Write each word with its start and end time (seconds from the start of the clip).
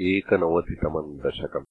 एकनवतितमम् 0.00 1.18
दशकम्। 1.18 1.64